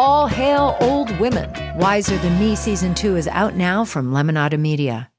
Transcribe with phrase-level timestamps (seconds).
[0.00, 1.50] All hail old women.
[1.76, 5.10] Wiser Than Me season two is out now from Lemonada Media.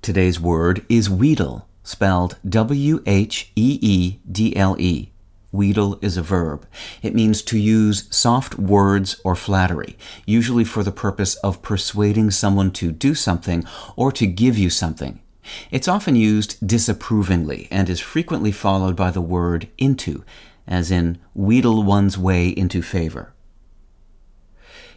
[0.00, 5.12] Today's word is wheedle, spelled W H E E D L E.
[5.52, 6.66] Wheedle is a verb.
[7.02, 12.70] It means to use soft words or flattery, usually for the purpose of persuading someone
[12.70, 13.66] to do something
[13.96, 15.20] or to give you something.
[15.70, 20.24] It's often used disapprovingly and is frequently followed by the word into,
[20.66, 23.32] as in wheedle one's way into favor.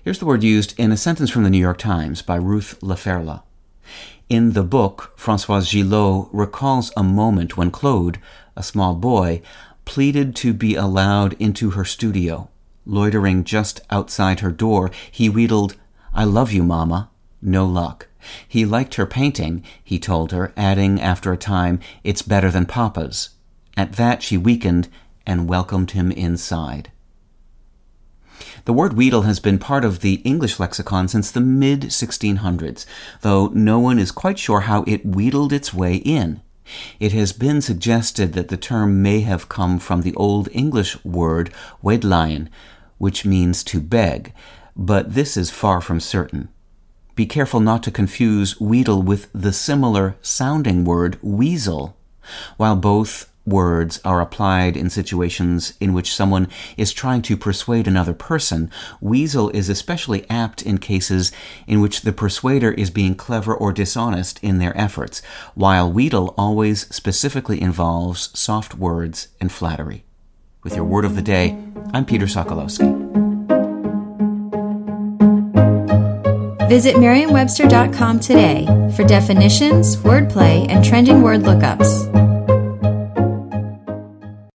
[0.04, 3.44] Here's the word used in a sentence from the New York Times by Ruth Laferla.
[4.30, 8.20] In the book, Francoise Gilot recalls a moment when Claude,
[8.56, 9.42] a small boy,
[9.86, 12.50] pleaded to be allowed into her studio.
[12.86, 15.76] Loitering just outside her door, he wheedled,
[16.14, 17.10] I love you, Mama.
[17.42, 18.08] No luck.
[18.48, 23.30] He liked her painting, he told her, adding after a time, It's better than Papa's.
[23.78, 24.90] At that she weakened
[25.28, 26.92] and welcomed him inside.
[28.66, 32.86] The word wheedle has been part of the English lexicon since the mid 1600s,
[33.22, 36.42] though no one is quite sure how it wheedled its way in.
[37.00, 41.54] It has been suggested that the term may have come from the Old English word
[41.84, 42.50] wedlein,
[42.98, 44.34] which means to beg,
[44.76, 46.50] but this is far from certain.
[47.16, 51.98] Be careful not to confuse wheedle with the similar sounding word weasel.
[52.58, 58.14] While both words are applied in situations in which someone is trying to persuade another
[58.14, 61.32] person, weasel is especially apt in cases
[61.66, 65.22] in which the persuader is being clever or dishonest in their efforts,
[65.56, 70.04] while wheedle always specifically involves soft words and flattery.
[70.64, 71.58] With your word of the day,
[71.94, 73.08] I'm Peter Sokolowski.
[76.68, 82.27] Visit Merriam-Webster.com today for definitions, wordplay, and trending word lookups.